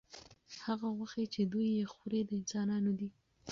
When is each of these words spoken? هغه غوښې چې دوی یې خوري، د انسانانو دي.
هغه 0.65 0.87
غوښې 0.97 1.25
چې 1.33 1.41
دوی 1.51 1.67
یې 1.77 1.85
خوري، 1.93 2.21
د 2.25 2.31
انسانانو 2.41 2.91
دي. 2.99 3.09